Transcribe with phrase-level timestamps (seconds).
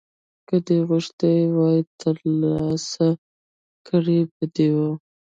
[0.47, 3.07] که دې غوښتي وای ترلاسه
[3.87, 4.91] کړي به دې وو.